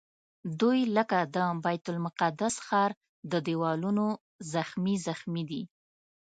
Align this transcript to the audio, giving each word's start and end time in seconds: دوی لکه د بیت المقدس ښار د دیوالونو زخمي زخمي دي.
دوی 0.59 0.79
لکه 0.95 1.19
د 1.35 1.37
بیت 1.63 1.85
المقدس 1.93 2.55
ښار 2.65 2.91
د 3.31 3.33
دیوالونو 3.47 4.05
زخمي 4.53 4.95
زخمي 5.07 5.43
دي. 5.49 5.63